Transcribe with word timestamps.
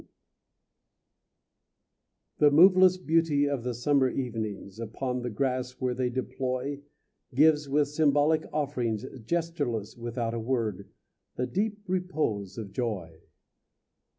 XXVIII 0.01 0.09
The 2.39 2.49
moveless 2.49 2.97
beauty 2.97 3.45
Of 3.47 3.61
the 3.61 3.75
summer 3.75 4.09
evenings, 4.09 4.79
Upon 4.79 5.21
the 5.21 5.29
grass 5.29 5.73
where 5.73 5.93
they 5.93 6.09
deploy, 6.09 6.81
Gives 7.35 7.69
with 7.69 7.87
symbolic 7.89 8.45
offerings, 8.51 9.03
Gestureless, 9.05 9.95
without 9.95 10.33
a 10.33 10.39
word, 10.39 10.89
The 11.35 11.45
deep 11.45 11.81
repose 11.87 12.57
of 12.57 12.71
joy. 12.73 13.19